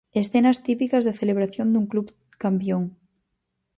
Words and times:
Escenas 0.21 0.57
típicas 0.67 1.05
da 1.07 1.17
celebración 1.21 1.67
dun 1.71 1.85
club 1.91 2.07
campión. 2.43 2.83